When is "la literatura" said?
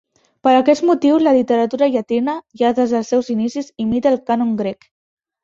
1.25-1.89